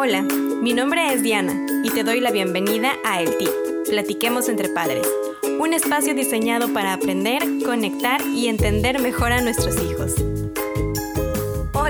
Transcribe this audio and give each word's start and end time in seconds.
Hola, 0.00 0.22
mi 0.22 0.74
nombre 0.74 1.12
es 1.12 1.24
Diana 1.24 1.66
y 1.82 1.90
te 1.90 2.04
doy 2.04 2.20
la 2.20 2.30
bienvenida 2.30 2.92
a 3.04 3.20
El 3.20 3.36
Tip, 3.36 3.50
Platiquemos 3.88 4.48
entre 4.48 4.68
Padres, 4.68 5.08
un 5.58 5.74
espacio 5.74 6.14
diseñado 6.14 6.72
para 6.72 6.92
aprender, 6.92 7.42
conectar 7.66 8.20
y 8.24 8.46
entender 8.46 9.00
mejor 9.02 9.32
a 9.32 9.40
nuestros 9.40 9.74
hijos. 9.82 10.14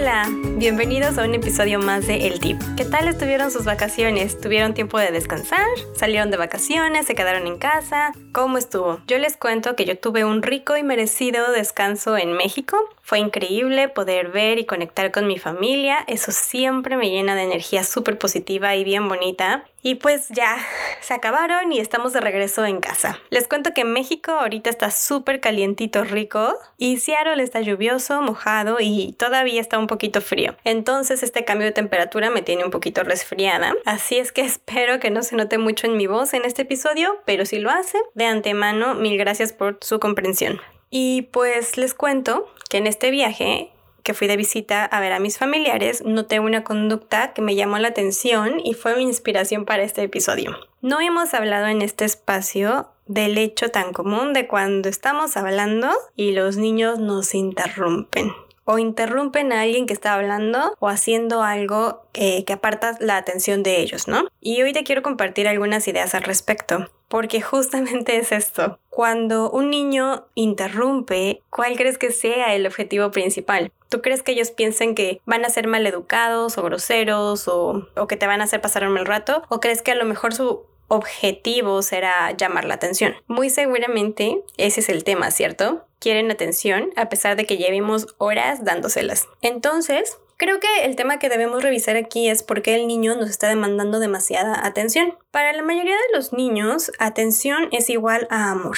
Hola, 0.00 0.28
bienvenidos 0.58 1.18
a 1.18 1.24
un 1.24 1.34
episodio 1.34 1.80
más 1.80 2.06
de 2.06 2.28
El 2.28 2.38
Tip. 2.38 2.60
¿Qué 2.76 2.84
tal 2.84 3.08
estuvieron 3.08 3.50
sus 3.50 3.64
vacaciones? 3.64 4.40
¿Tuvieron 4.40 4.72
tiempo 4.72 4.96
de 4.96 5.10
descansar? 5.10 5.66
¿Salieron 5.96 6.30
de 6.30 6.36
vacaciones? 6.36 7.04
¿Se 7.04 7.16
quedaron 7.16 7.48
en 7.48 7.58
casa? 7.58 8.12
¿Cómo 8.30 8.58
estuvo? 8.58 9.00
Yo 9.08 9.18
les 9.18 9.36
cuento 9.36 9.74
que 9.74 9.86
yo 9.86 9.98
tuve 9.98 10.24
un 10.24 10.44
rico 10.44 10.76
y 10.76 10.84
merecido 10.84 11.50
descanso 11.50 12.16
en 12.16 12.32
México. 12.32 12.78
Fue 13.02 13.18
increíble 13.18 13.88
poder 13.88 14.28
ver 14.28 14.60
y 14.60 14.66
conectar 14.66 15.10
con 15.10 15.26
mi 15.26 15.36
familia. 15.36 16.04
Eso 16.06 16.30
siempre 16.30 16.96
me 16.96 17.10
llena 17.10 17.34
de 17.34 17.42
energía 17.42 17.82
súper 17.82 18.18
positiva 18.18 18.76
y 18.76 18.84
bien 18.84 19.08
bonita. 19.08 19.64
Y 19.82 19.96
pues 19.96 20.28
ya, 20.28 20.56
se 21.00 21.14
acabaron 21.14 21.72
y 21.72 21.78
estamos 21.78 22.12
de 22.12 22.20
regreso 22.20 22.64
en 22.64 22.80
casa. 22.80 23.18
Les 23.30 23.48
cuento 23.48 23.72
que 23.74 23.84
México 23.84 24.32
ahorita 24.32 24.70
está 24.70 24.90
súper 24.90 25.40
calientito 25.40 26.04
rico 26.04 26.56
y 26.76 26.98
Seattle 26.98 27.42
está 27.42 27.60
lluvioso, 27.60 28.20
mojado 28.22 28.78
y 28.80 29.14
todavía 29.18 29.60
está 29.60 29.78
un 29.78 29.86
poquito 29.86 30.20
frío. 30.20 30.56
Entonces 30.64 31.22
este 31.22 31.44
cambio 31.44 31.66
de 31.66 31.72
temperatura 31.72 32.30
me 32.30 32.42
tiene 32.42 32.64
un 32.64 32.70
poquito 32.70 33.02
resfriada. 33.02 33.74
Así 33.84 34.18
es 34.18 34.32
que 34.32 34.40
espero 34.42 35.00
que 35.00 35.10
no 35.10 35.22
se 35.22 35.36
note 35.36 35.58
mucho 35.58 35.86
en 35.86 35.96
mi 35.96 36.06
voz 36.06 36.34
en 36.34 36.44
este 36.44 36.62
episodio, 36.62 37.20
pero 37.24 37.46
si 37.46 37.58
lo 37.58 37.70
hace, 37.70 37.98
de 38.14 38.26
antemano, 38.26 38.94
mil 38.94 39.16
gracias 39.18 39.52
por 39.52 39.78
su 39.80 40.00
comprensión. 40.00 40.60
Y 40.90 41.22
pues 41.32 41.76
les 41.76 41.94
cuento 41.94 42.50
que 42.70 42.78
en 42.78 42.86
este 42.86 43.10
viaje 43.10 43.72
fui 44.14 44.26
de 44.26 44.36
visita 44.36 44.84
a 44.84 45.00
ver 45.00 45.12
a 45.12 45.20
mis 45.20 45.38
familiares, 45.38 46.02
noté 46.04 46.40
una 46.40 46.64
conducta 46.64 47.32
que 47.32 47.42
me 47.42 47.54
llamó 47.54 47.78
la 47.78 47.88
atención 47.88 48.60
y 48.62 48.74
fue 48.74 48.96
mi 48.96 49.02
inspiración 49.02 49.64
para 49.64 49.82
este 49.82 50.02
episodio. 50.02 50.56
No 50.80 51.00
hemos 51.00 51.34
hablado 51.34 51.66
en 51.66 51.82
este 51.82 52.04
espacio 52.04 52.88
del 53.06 53.38
hecho 53.38 53.70
tan 53.70 53.92
común 53.92 54.32
de 54.32 54.46
cuando 54.46 54.88
estamos 54.88 55.36
hablando 55.36 55.90
y 56.14 56.32
los 56.32 56.56
niños 56.56 56.98
nos 56.98 57.34
interrumpen 57.34 58.32
o 58.70 58.78
interrumpen 58.78 59.50
a 59.50 59.62
alguien 59.62 59.86
que 59.86 59.94
está 59.94 60.12
hablando 60.12 60.74
o 60.78 60.88
haciendo 60.88 61.42
algo 61.42 62.02
que 62.12 62.44
aparta 62.52 62.98
la 63.00 63.16
atención 63.16 63.62
de 63.62 63.80
ellos, 63.80 64.08
¿no? 64.08 64.28
Y 64.42 64.60
hoy 64.60 64.74
te 64.74 64.84
quiero 64.84 65.02
compartir 65.02 65.48
algunas 65.48 65.88
ideas 65.88 66.14
al 66.14 66.22
respecto 66.22 66.90
porque 67.08 67.40
justamente 67.40 68.18
es 68.18 68.30
esto. 68.30 68.78
Cuando 68.90 69.50
un 69.50 69.70
niño 69.70 70.26
interrumpe, 70.34 71.40
¿cuál 71.48 71.76
crees 71.76 71.96
que 71.96 72.12
sea 72.12 72.54
el 72.54 72.66
objetivo 72.66 73.10
principal? 73.10 73.72
¿Tú 73.88 74.02
crees 74.02 74.22
que 74.22 74.32
ellos 74.32 74.50
piensen 74.50 74.94
que 74.94 75.20
van 75.24 75.44
a 75.44 75.50
ser 75.50 75.66
maleducados 75.66 76.58
o 76.58 76.62
groseros 76.62 77.48
o, 77.48 77.88
o 77.96 78.06
que 78.06 78.16
te 78.16 78.26
van 78.26 78.40
a 78.40 78.44
hacer 78.44 78.60
pasar 78.60 78.86
un 78.86 78.92
mal 78.92 79.06
rato? 79.06 79.42
¿O 79.48 79.60
crees 79.60 79.82
que 79.82 79.92
a 79.92 79.96
lo 79.96 80.04
mejor 80.04 80.34
su 80.34 80.62
objetivo 80.88 81.82
será 81.82 82.32
llamar 82.32 82.64
la 82.64 82.74
atención? 82.74 83.14
Muy 83.26 83.50
seguramente 83.50 84.42
ese 84.56 84.80
es 84.80 84.88
el 84.88 85.04
tema, 85.04 85.30
¿cierto? 85.30 85.84
Quieren 85.98 86.30
atención 86.30 86.90
a 86.96 87.08
pesar 87.08 87.36
de 87.36 87.46
que 87.46 87.56
llevemos 87.56 88.14
horas 88.18 88.64
dándoselas. 88.64 89.28
Entonces, 89.42 90.18
Creo 90.38 90.60
que 90.60 90.84
el 90.84 90.94
tema 90.94 91.18
que 91.18 91.28
debemos 91.28 91.64
revisar 91.64 91.96
aquí 91.96 92.28
es 92.28 92.44
por 92.44 92.62
qué 92.62 92.76
el 92.76 92.86
niño 92.86 93.16
nos 93.16 93.28
está 93.28 93.48
demandando 93.48 93.98
demasiada 93.98 94.64
atención. 94.64 95.18
Para 95.32 95.52
la 95.52 95.64
mayoría 95.64 95.96
de 95.96 96.16
los 96.16 96.32
niños, 96.32 96.92
atención 97.00 97.68
es 97.72 97.90
igual 97.90 98.28
a 98.30 98.52
amor. 98.52 98.76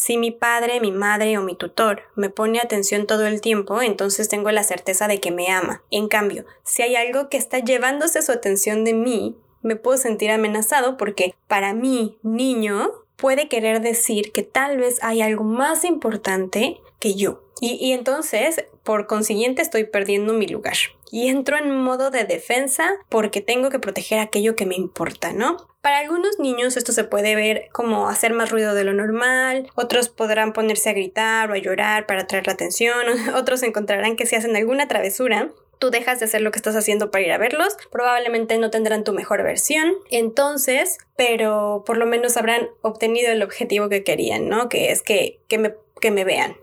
Si 0.00 0.16
mi 0.16 0.30
padre, 0.30 0.80
mi 0.80 0.92
madre 0.92 1.36
o 1.38 1.42
mi 1.42 1.56
tutor 1.56 2.02
me 2.14 2.30
pone 2.30 2.60
atención 2.60 3.08
todo 3.08 3.26
el 3.26 3.40
tiempo, 3.40 3.82
entonces 3.82 4.28
tengo 4.28 4.52
la 4.52 4.62
certeza 4.62 5.08
de 5.08 5.18
que 5.18 5.32
me 5.32 5.48
ama. 5.48 5.82
En 5.90 6.06
cambio, 6.06 6.44
si 6.62 6.82
hay 6.82 6.94
algo 6.94 7.28
que 7.28 7.36
está 7.36 7.58
llevándose 7.58 8.22
su 8.22 8.30
atención 8.30 8.84
de 8.84 8.94
mí, 8.94 9.36
me 9.60 9.74
puedo 9.74 9.98
sentir 9.98 10.30
amenazado 10.30 10.96
porque 10.96 11.34
para 11.48 11.74
mí, 11.74 12.16
niño, 12.22 12.92
puede 13.16 13.48
querer 13.48 13.80
decir 13.80 14.30
que 14.30 14.44
tal 14.44 14.78
vez 14.78 15.02
hay 15.02 15.20
algo 15.20 15.42
más 15.42 15.84
importante 15.84 16.80
que 17.00 17.14
yo. 17.14 17.42
Y, 17.60 17.90
entonces, 17.90 18.64
por 18.84 19.08
consiguiente, 19.08 19.62
estoy 19.62 19.82
perdiendo 19.82 20.32
mi 20.32 20.46
lugar. 20.46 20.76
Y 21.10 21.26
entro 21.26 21.56
en 21.58 21.76
modo 21.76 22.12
de 22.12 22.22
defensa 22.22 22.94
porque 23.08 23.40
tengo 23.40 23.68
que 23.68 23.80
proteger 23.80 24.20
aquello 24.20 24.54
que 24.54 24.64
me 24.64 24.76
importa, 24.76 25.32
¿no? 25.32 25.56
Para 25.80 25.98
algunos 25.98 26.38
niños 26.38 26.76
esto 26.76 26.92
se 26.92 27.04
puede 27.04 27.36
ver 27.36 27.68
como 27.72 28.08
hacer 28.08 28.32
más 28.32 28.50
ruido 28.50 28.74
de 28.74 28.84
lo 28.84 28.92
normal, 28.92 29.70
otros 29.76 30.08
podrán 30.08 30.52
ponerse 30.52 30.90
a 30.90 30.92
gritar 30.92 31.50
o 31.50 31.54
a 31.54 31.58
llorar 31.58 32.06
para 32.06 32.22
atraer 32.22 32.46
la 32.46 32.54
atención, 32.54 33.06
otros 33.34 33.62
encontrarán 33.62 34.16
que 34.16 34.26
si 34.26 34.36
hacen 34.36 34.56
alguna 34.56 34.88
travesura, 34.88 35.50
tú 35.78 35.90
dejas 35.90 36.18
de 36.18 36.24
hacer 36.24 36.40
lo 36.40 36.50
que 36.50 36.58
estás 36.58 36.74
haciendo 36.74 37.10
para 37.10 37.24
ir 37.24 37.32
a 37.32 37.38
verlos, 37.38 37.76
probablemente 37.90 38.58
no 38.58 38.70
tendrán 38.70 39.04
tu 39.04 39.12
mejor 39.12 39.42
versión, 39.44 39.94
entonces, 40.10 40.98
pero 41.16 41.84
por 41.86 41.96
lo 41.96 42.06
menos 42.06 42.36
habrán 42.36 42.68
obtenido 42.82 43.30
el 43.30 43.42
objetivo 43.42 43.88
que 43.88 44.02
querían, 44.02 44.48
¿no? 44.48 44.68
Que 44.68 44.90
es 44.90 45.02
que, 45.02 45.40
que, 45.48 45.58
me, 45.58 45.74
que 46.00 46.10
me 46.10 46.24
vean. 46.24 46.56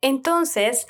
Entonces, 0.00 0.86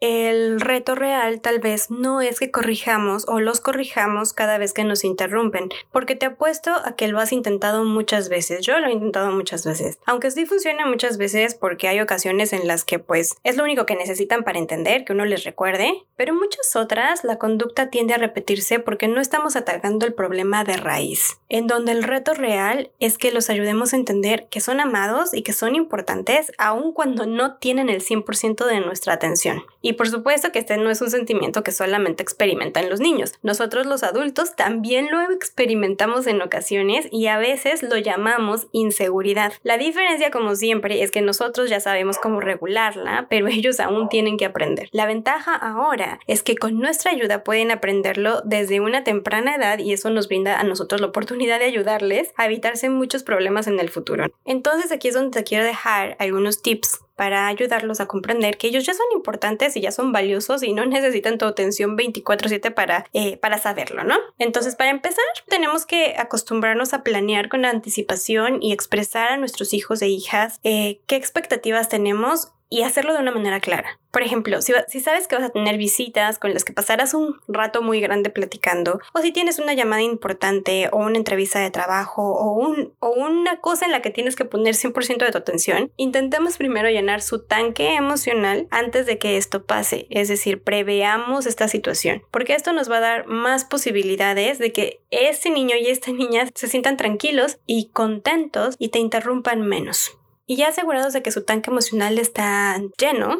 el 0.00 0.60
reto 0.60 0.94
real 0.94 1.40
tal 1.40 1.58
vez 1.58 1.90
no 1.90 2.20
es 2.20 2.38
que 2.38 2.52
corrijamos 2.52 3.24
o 3.26 3.40
los 3.40 3.60
corrijamos 3.60 4.32
cada 4.32 4.56
vez 4.56 4.72
que 4.72 4.84
nos 4.84 5.02
interrumpen, 5.02 5.70
porque 5.90 6.14
te 6.14 6.26
apuesto 6.26 6.72
a 6.84 6.94
que 6.94 7.08
lo 7.08 7.18
has 7.18 7.32
intentado 7.32 7.84
muchas 7.84 8.28
veces. 8.28 8.64
Yo 8.64 8.78
lo 8.78 8.86
he 8.86 8.92
intentado 8.92 9.32
muchas 9.32 9.64
veces. 9.64 9.98
Aunque 10.06 10.30
sí 10.30 10.46
funciona 10.46 10.86
muchas 10.86 11.18
veces 11.18 11.54
porque 11.54 11.88
hay 11.88 12.00
ocasiones 12.00 12.52
en 12.52 12.68
las 12.68 12.84
que 12.84 13.00
pues 13.00 13.36
es 13.42 13.56
lo 13.56 13.64
único 13.64 13.86
que 13.86 13.96
necesitan 13.96 14.44
para 14.44 14.58
entender, 14.58 15.04
que 15.04 15.12
uno 15.12 15.24
les 15.24 15.42
recuerde, 15.42 16.04
pero 16.16 16.32
muchas 16.32 16.76
otras 16.76 17.24
la 17.24 17.38
conducta 17.38 17.90
tiende 17.90 18.14
a 18.14 18.18
repetirse 18.18 18.78
porque 18.78 19.08
no 19.08 19.20
estamos 19.20 19.56
atacando 19.56 20.06
el 20.06 20.14
problema 20.14 20.62
de 20.62 20.76
raíz, 20.76 21.38
en 21.48 21.66
donde 21.66 21.92
el 21.92 22.04
reto 22.04 22.34
real 22.34 22.92
es 23.00 23.18
que 23.18 23.32
los 23.32 23.50
ayudemos 23.50 23.92
a 23.92 23.96
entender 23.96 24.46
que 24.48 24.60
son 24.60 24.80
amados 24.80 25.34
y 25.34 25.42
que 25.42 25.52
son 25.52 25.74
importantes 25.74 26.52
aun 26.56 26.92
cuando 26.92 27.26
no 27.26 27.56
tienen 27.56 27.88
el 27.88 28.02
100% 28.02 28.64
de 28.64 28.80
nuestra 28.80 29.14
atención. 29.14 29.64
Y 29.88 29.94
por 29.94 30.10
supuesto 30.10 30.52
que 30.52 30.58
este 30.58 30.76
no 30.76 30.90
es 30.90 31.00
un 31.00 31.10
sentimiento 31.10 31.62
que 31.62 31.72
solamente 31.72 32.22
experimentan 32.22 32.90
los 32.90 33.00
niños. 33.00 33.32
Nosotros 33.42 33.86
los 33.86 34.02
adultos 34.02 34.54
también 34.54 35.10
lo 35.10 35.30
experimentamos 35.30 36.26
en 36.26 36.42
ocasiones 36.42 37.08
y 37.10 37.28
a 37.28 37.38
veces 37.38 37.82
lo 37.82 37.96
llamamos 37.96 38.66
inseguridad. 38.72 39.54
La 39.62 39.78
diferencia, 39.78 40.30
como 40.30 40.56
siempre, 40.56 41.02
es 41.02 41.10
que 41.10 41.22
nosotros 41.22 41.70
ya 41.70 41.80
sabemos 41.80 42.18
cómo 42.18 42.42
regularla, 42.42 43.28
pero 43.30 43.48
ellos 43.48 43.80
aún 43.80 44.10
tienen 44.10 44.36
que 44.36 44.44
aprender. 44.44 44.90
La 44.92 45.06
ventaja 45.06 45.54
ahora 45.54 46.20
es 46.26 46.42
que 46.42 46.56
con 46.56 46.78
nuestra 46.78 47.12
ayuda 47.12 47.42
pueden 47.42 47.70
aprenderlo 47.70 48.42
desde 48.44 48.80
una 48.80 49.04
temprana 49.04 49.54
edad 49.54 49.78
y 49.78 49.94
eso 49.94 50.10
nos 50.10 50.28
brinda 50.28 50.60
a 50.60 50.64
nosotros 50.64 51.00
la 51.00 51.06
oportunidad 51.06 51.60
de 51.60 51.64
ayudarles 51.64 52.34
a 52.36 52.44
evitarse 52.44 52.90
muchos 52.90 53.22
problemas 53.22 53.66
en 53.66 53.80
el 53.80 53.88
futuro. 53.88 54.26
Entonces 54.44 54.92
aquí 54.92 55.08
es 55.08 55.14
donde 55.14 55.40
te 55.40 55.44
quiero 55.44 55.64
dejar 55.64 56.14
algunos 56.18 56.60
tips 56.60 57.00
para 57.18 57.48
ayudarlos 57.48 57.98
a 57.98 58.06
comprender 58.06 58.58
que 58.58 58.68
ellos 58.68 58.86
ya 58.86 58.94
son 58.94 59.06
importantes 59.12 59.76
y 59.76 59.80
ya 59.80 59.90
son 59.90 60.12
valiosos 60.12 60.62
y 60.62 60.72
no 60.72 60.86
necesitan 60.86 61.36
tu 61.36 61.46
atención 61.46 61.96
24/7 61.96 62.70
para, 62.70 63.06
eh, 63.12 63.36
para 63.38 63.58
saberlo, 63.58 64.04
¿no? 64.04 64.14
Entonces, 64.38 64.76
para 64.76 64.90
empezar, 64.90 65.24
tenemos 65.48 65.84
que 65.84 66.14
acostumbrarnos 66.16 66.94
a 66.94 67.02
planear 67.02 67.48
con 67.48 67.64
anticipación 67.64 68.62
y 68.62 68.72
expresar 68.72 69.32
a 69.32 69.36
nuestros 69.36 69.74
hijos 69.74 70.00
e 70.00 70.06
hijas 70.06 70.60
eh, 70.62 71.00
qué 71.08 71.16
expectativas 71.16 71.88
tenemos 71.88 72.52
y 72.68 72.82
hacerlo 72.82 73.14
de 73.14 73.20
una 73.20 73.32
manera 73.32 73.60
clara. 73.60 73.98
Por 74.10 74.22
ejemplo, 74.22 74.60
si, 74.62 75.00
sabes 75.00 75.28
que 75.28 75.36
vas 75.36 75.44
a 75.44 75.50
tener 75.50 75.76
visitas 75.76 76.38
con 76.38 76.54
las 76.54 76.64
que 76.64 76.72
pasarás 76.72 77.14
un 77.14 77.36
rato 77.46 77.82
muy 77.82 78.00
grande 78.00 78.30
platicando, 78.30 79.00
o 79.14 79.20
si 79.20 79.32
tienes 79.32 79.58
una 79.58 79.74
llamada 79.74 80.02
importante 80.02 80.88
o 80.92 80.98
una 80.98 81.18
entrevista 81.18 81.60
de 81.60 81.70
trabajo 81.70 82.22
o, 82.22 82.74
o 83.00 83.10
una 83.10 83.60
cosa 83.60 83.84
en 83.84 83.92
la 83.92 84.02
que 84.02 84.10
tienes 84.10 84.34
que 84.34 84.44
poner 84.44 84.74
100% 84.74 85.18
de 85.18 85.30
tu 85.30 85.38
atención, 85.38 85.92
intentemos 85.96 86.56
primero 86.56 86.88
llenar 86.88 87.20
su 87.20 87.44
tanque 87.44 87.94
emocional 87.94 88.66
antes 88.70 89.06
de 89.06 89.18
que 89.18 89.36
esto 89.36 89.64
pase, 89.64 90.06
es 90.10 90.28
decir, 90.28 90.62
preveamos 90.62 91.46
esta 91.46 91.68
situación, 91.68 92.22
porque 92.30 92.54
esto 92.54 92.72
nos 92.72 92.90
va 92.90 92.96
a 92.98 93.00
dar 93.00 93.26
más 93.26 93.64
posibilidades 93.64 94.58
de 94.58 94.72
que 94.72 95.00
este 95.10 95.50
niño 95.50 95.76
y 95.76 95.88
esta 95.88 96.12
niña 96.12 96.48
se 96.54 96.68
sientan 96.68 96.96
tranquilos 96.96 97.58
y 97.66 97.90
contentos 97.90 98.74
y 98.78 98.88
te 98.88 98.98
interrumpan 98.98 99.62
menos. 99.62 100.17
Y 100.48 100.56
ya 100.56 100.68
asegurados 100.68 101.12
de 101.12 101.22
que 101.22 101.30
su 101.30 101.44
tanque 101.44 101.70
emocional 101.70 102.18
está 102.18 102.80
lleno, 102.98 103.36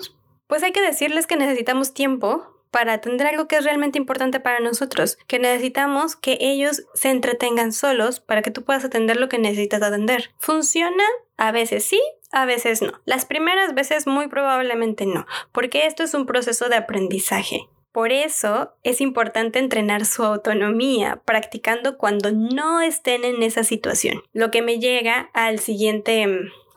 pues 0.46 0.62
hay 0.62 0.72
que 0.72 0.82
decirles 0.82 1.26
que 1.26 1.36
necesitamos 1.36 1.94
tiempo 1.94 2.46
para 2.70 2.92
atender 2.92 3.26
algo 3.26 3.48
que 3.48 3.56
es 3.56 3.64
realmente 3.64 3.96
importante 3.98 4.40
para 4.40 4.60
nosotros, 4.60 5.16
que 5.26 5.38
necesitamos 5.38 6.16
que 6.16 6.36
ellos 6.38 6.84
se 6.92 7.08
entretengan 7.08 7.72
solos 7.72 8.20
para 8.20 8.42
que 8.42 8.50
tú 8.50 8.62
puedas 8.62 8.84
atender 8.84 9.16
lo 9.16 9.30
que 9.30 9.38
necesitas 9.38 9.82
atender. 9.82 10.32
¿Funciona? 10.38 11.02
A 11.38 11.50
veces 11.50 11.86
sí, 11.86 12.00
a 12.30 12.44
veces 12.44 12.82
no. 12.82 12.92
Las 13.06 13.24
primeras 13.24 13.74
veces 13.74 14.06
muy 14.06 14.28
probablemente 14.28 15.06
no, 15.06 15.26
porque 15.50 15.86
esto 15.86 16.02
es 16.02 16.12
un 16.12 16.26
proceso 16.26 16.68
de 16.68 16.76
aprendizaje. 16.76 17.70
Por 17.90 18.12
eso 18.12 18.74
es 18.82 19.00
importante 19.00 19.58
entrenar 19.58 20.04
su 20.04 20.22
autonomía 20.22 21.22
practicando 21.24 21.96
cuando 21.96 22.32
no 22.32 22.82
estén 22.82 23.24
en 23.24 23.42
esa 23.42 23.64
situación. 23.64 24.22
Lo 24.34 24.50
que 24.50 24.60
me 24.60 24.78
llega 24.78 25.30
al 25.32 25.58
siguiente 25.58 26.26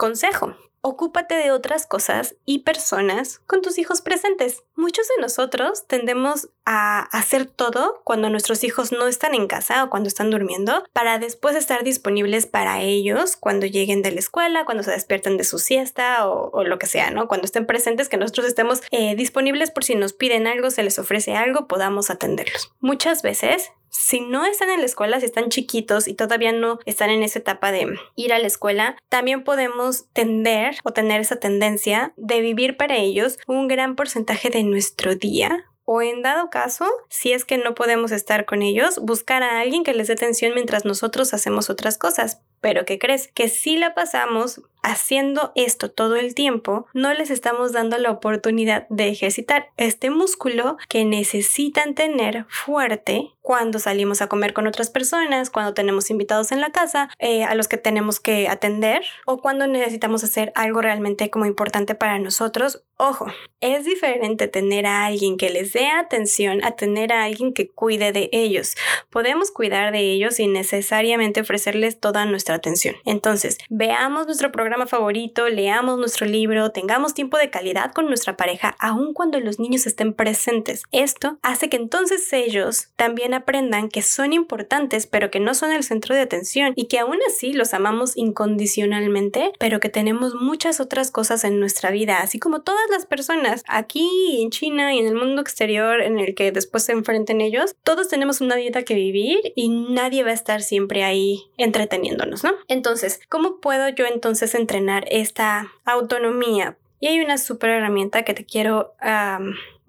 consejo. 0.02 0.56
ocúpate 0.84 1.36
de 1.36 1.52
otras 1.52 1.86
cosas 1.86 2.36
y 2.44 2.64
personas 2.64 3.38
con 3.46 3.62
tus 3.62 3.78
hijos 3.78 4.02
presentes. 4.02 4.64
Muchos 4.74 5.08
de 5.10 5.22
nosotros 5.22 5.86
tendemos 5.86 6.50
a 6.66 7.02
hacer 7.18 7.46
todo 7.46 8.02
cuando 8.04 8.30
nuestros 8.30 8.64
hijos 8.64 8.92
no 8.92 9.08
están 9.08 9.34
en 9.34 9.48
casa 9.48 9.84
o 9.84 9.90
cuando 9.90 10.08
están 10.08 10.30
durmiendo 10.30 10.84
para 10.94 11.20
después 11.20 11.56
estar 11.56 11.84
disponibles 11.84 12.46
para 12.46 12.82
ellos 12.82 13.36
cuando 13.36 13.66
lleguen 13.66 14.02
de 14.02 14.12
la 14.12 14.20
escuela, 14.20 14.66
cuando 14.66 14.84
se 14.84 14.92
despierten 14.92 15.38
de 15.38 15.44
su 15.44 15.60
siesta 15.60 16.28
o, 16.28 16.64
lo 16.64 16.78
que 16.78 16.86
sea, 16.86 17.10
¿no? 17.12 17.28
Cuando 17.28 17.46
estén 17.46 17.66
presentes, 17.66 18.10
que 18.10 18.18
nosotros 18.18 18.46
estemos 18.46 18.82
eh, 18.92 19.16
disponibles 19.16 19.72
por 19.72 19.84
si 19.84 19.96
nos 19.96 20.14
piden 20.14 20.48
algo, 20.48 20.70
se 20.70 20.84
les 20.84 21.00
ofrece 21.00 21.36
algo, 21.36 21.68
podamos 21.68 22.10
atenderlos. 22.10 22.72
Muchas 22.80 23.22
veces 23.24 23.72
si 23.92 24.22
no 24.22 24.46
están 24.46 24.70
en 24.70 24.80
la 24.80 24.86
escuela, 24.86 25.20
si 25.20 25.26
están 25.26 25.50
chiquitos 25.50 26.08
y 26.08 26.14
todavía 26.14 26.54
no 26.54 26.80
están 26.86 27.10
en 27.10 27.24
esa 27.24 27.40
etapa 27.40 27.72
de 27.72 27.94
ir 28.16 28.34
a 28.34 28.40
la 28.40 28.48
escuela, 28.48 28.96
también 29.10 29.44
podemos 29.44 30.06
tender 30.14 30.78
o 30.84 30.92
tener 30.92 31.20
esa 31.20 31.36
tendencia 31.36 32.14
de 32.16 32.40
vivir 32.40 32.78
para 32.78 32.96
ellos 32.96 33.38
un 33.48 33.68
gran 33.68 33.96
porcentaje 33.96 34.50
de 34.50 34.64
nuestro 34.64 35.16
día 35.16 35.66
o 35.86 36.02
en 36.02 36.22
dado 36.22 36.50
caso, 36.50 36.86
si 37.10 37.34
es 37.34 37.46
que 37.46 37.58
no 37.58 37.76
podemos 37.76 38.12
estar 38.12 38.46
con 38.46 38.62
ellos, 38.62 39.00
buscar 39.02 39.44
a 39.44 39.60
alguien 39.60 39.84
que 39.84 39.94
les 39.94 40.08
dé 40.08 40.14
atención 40.14 40.54
mientras 40.54 40.86
nosotros 40.86 41.34
hacemos 41.34 41.70
otras 41.70 41.98
cosas. 41.98 42.42
Pero 42.62 42.86
¿qué 42.86 43.00
crees? 43.00 43.28
Que 43.30 43.50
si 43.50 43.76
la 43.76 43.96
pasamos 43.96 44.62
haciendo 44.84 45.52
esto 45.56 45.92
todo 45.92 46.16
el 46.16 46.36
tiempo, 46.36 46.86
no 46.94 47.14
les 47.14 47.30
estamos 47.30 47.72
dando 47.72 47.98
la 47.98 48.12
oportunidad 48.12 48.88
de 48.90 49.10
ejercitar 49.10 49.70
este 49.78 50.10
músculo 50.10 50.78
que 50.88 51.06
necesitan 51.06 51.96
tener 51.96 52.46
fuerte 52.50 53.32
cuando 53.42 53.80
salimos 53.80 54.22
a 54.22 54.28
comer 54.28 54.54
con 54.54 54.68
otras 54.68 54.90
personas, 54.90 55.50
cuando 55.50 55.74
tenemos 55.74 56.10
invitados 56.10 56.52
en 56.52 56.62
la 56.62 56.72
casa, 56.72 57.10
eh, 57.20 57.44
a 57.44 57.56
los 57.56 57.68
que 57.68 57.78
tenemos 57.78 58.20
que 58.20 58.48
atender 58.48 59.04
o 59.26 59.42
cuando 59.42 59.68
necesitamos 59.68 60.24
hacer 60.24 60.52
algo 60.56 60.82
realmente 60.82 61.30
como 61.30 61.46
importante 61.46 61.96
para 61.96 62.20
nosotros. 62.20 62.84
Ojo, 62.98 63.26
es 63.62 63.86
diferente 63.86 64.48
tener 64.48 64.86
a 64.86 65.06
alguien 65.06 65.38
que 65.38 65.50
les 65.50 65.74
dé 65.74 65.88
atención 65.88 66.64
a 66.64 66.72
tener 66.76 67.12
a 67.12 67.24
alguien 67.24 67.54
que 67.54 67.68
cuide 67.68 68.12
de 68.12 68.30
ellos. 68.32 68.76
Podemos 69.10 69.50
cuidar 69.50 69.92
de 69.92 70.00
ellos 70.00 70.36
sin 70.36 70.54
necesariamente 70.54 71.42
ofrecerles 71.42 72.00
toda 72.00 72.26
nuestra 72.26 72.56
atención. 72.56 72.96
Entonces, 73.06 73.58
veamos 73.70 74.28
nuestro 74.28 74.52
programa 74.52 74.86
favorito, 74.86 75.50
leamos 75.50 75.98
nuestro 75.98 76.28
libro, 76.28 76.72
tengamos 76.72 77.16
tiempo 77.16 77.38
de 77.38 77.50
calidad 77.50 77.92
con 77.92 78.06
nuestra 78.06 78.38
pareja, 78.38 78.76
aun 78.80 79.14
cuando 79.14 79.40
los 79.40 79.60
niños 79.60 79.88
estén 79.88 80.14
presentes. 80.14 80.84
Esto 80.92 81.40
hace 81.42 81.70
que 81.70 81.78
entonces 81.78 82.32
ellos 82.34 82.90
también 82.96 83.31
aprendan 83.34 83.90
que 83.90 84.02
son 84.02 84.34
importantes, 84.34 85.08
pero 85.08 85.32
que 85.32 85.40
no 85.40 85.54
son 85.54 85.72
el 85.72 85.84
centro 85.84 86.16
de 86.16 86.22
atención 86.22 86.74
y 86.76 86.86
que 86.86 87.00
aún 87.00 87.18
así 87.28 87.54
los 87.54 87.74
amamos 87.74 88.18
incondicionalmente, 88.18 89.54
pero 89.60 89.80
que 89.80 89.90
tenemos 89.90 90.36
muchas 90.36 90.80
otras 90.80 91.12
cosas 91.12 91.44
en 91.44 91.60
nuestra 91.60 91.92
vida, 91.92 92.20
así 92.22 92.40
como 92.40 92.62
todas 92.62 92.90
las 92.90 93.06
personas 93.06 93.64
aquí 93.68 94.42
en 94.42 94.50
China 94.50 94.94
y 94.94 95.00
en 95.00 95.08
el 95.08 95.16
mundo 95.16 95.42
exterior 95.42 96.02
en 96.02 96.20
el 96.20 96.36
que 96.36 96.52
después 96.52 96.84
se 96.84 96.92
enfrenten 96.92 97.42
ellos, 97.42 97.76
todos 97.84 98.08
tenemos 98.08 98.42
una 98.42 98.56
vida 98.56 98.84
que 98.84 98.96
vivir 98.96 99.40
y 99.56 99.70
nadie 99.70 100.24
va 100.24 100.32
a 100.32 100.34
estar 100.34 100.62
siempre 100.62 101.04
ahí 101.04 101.44
entreteniéndonos, 101.58 102.44
¿no? 102.44 102.52
Entonces, 102.68 103.20
¿cómo 103.30 103.60
puedo 103.60 103.90
yo 103.90 104.06
entonces 104.06 104.56
entrenar 104.56 105.06
esta 105.10 105.72
autonomía. 105.86 106.78
Y 107.00 107.08
hay 107.08 107.20
una 107.20 107.38
super 107.38 107.72
herramienta 107.72 108.24
que 108.24 108.34
te 108.34 108.46
quiero 108.46 108.94